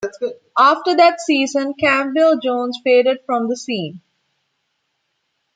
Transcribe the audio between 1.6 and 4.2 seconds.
Campbell-Jones faded from the scene.